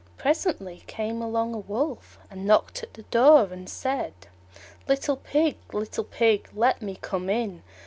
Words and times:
Presently 0.17 0.81
came 0.87 1.21
along 1.21 1.53
a 1.53 1.59
Wolf, 1.59 2.17
and 2.31 2.43
knocked 2.47 2.81
at 2.81 2.95
the 2.95 3.03
door, 3.03 3.49
and 3.53 3.69
said, 3.69 4.13
"Little 4.87 5.17
Pig, 5.17 5.57
little 5.71 6.05
Pig, 6.05 6.49
let 6.55 6.81
me 6.81 6.97
come 6.99 7.29
in." 7.29 7.61